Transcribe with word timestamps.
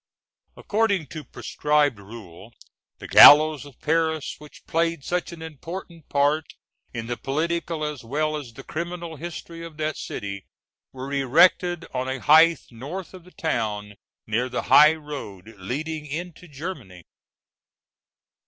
]According 0.57 1.05
to 1.09 1.23
prescribed 1.23 1.99
rule, 1.99 2.55
the 2.97 3.07
gallows 3.07 3.65
of 3.65 3.79
Paris, 3.81 4.37
which 4.39 4.65
played 4.65 5.03
such 5.03 5.31
an 5.31 5.43
important 5.43 6.09
part 6.09 6.55
in 6.91 7.05
the 7.05 7.17
political 7.17 7.83
as 7.83 8.03
well 8.03 8.35
as 8.35 8.51
the 8.51 8.63
criminal 8.63 9.17
history 9.17 9.63
of 9.63 9.77
that 9.77 9.97
city, 9.97 10.47
were 10.91 11.13
erected 11.13 11.85
on 11.93 12.09
a 12.09 12.17
height 12.19 12.61
north 12.71 13.13
of 13.13 13.25
the 13.25 13.31
town, 13.31 13.93
near 14.25 14.49
the 14.49 14.63
high 14.73 14.95
road 14.95 15.53
leading 15.59 16.07
into 16.07 16.47
Germany. 16.47 17.03